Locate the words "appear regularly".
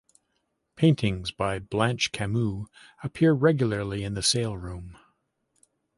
3.03-4.03